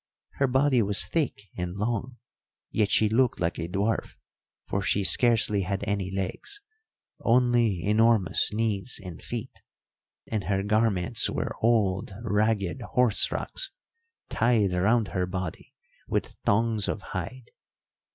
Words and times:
Her 0.37 0.47
body 0.47 0.81
was 0.81 1.03
thick 1.03 1.49
and 1.55 1.77
long, 1.77 2.17
yet 2.71 2.89
she 2.89 3.07
looked 3.07 3.39
like 3.39 3.59
a 3.59 3.67
dwarf, 3.67 4.15
for 4.67 4.81
she 4.81 5.03
scarcely 5.03 5.61
had 5.61 5.83
any 5.85 6.09
legs, 6.09 6.59
only 7.19 7.83
enormous 7.83 8.51
knees 8.51 8.99
and 9.03 9.21
feet; 9.21 9.61
and 10.25 10.45
her 10.45 10.63
garments 10.63 11.29
were 11.29 11.55
old 11.61 12.13
ragged 12.23 12.81
horse 12.81 13.31
rugs 13.31 13.69
tied 14.27 14.73
round 14.73 15.09
her 15.09 15.27
body 15.27 15.75
with 16.07 16.35
thongs 16.47 16.87
of 16.87 17.03
hide. 17.13 17.51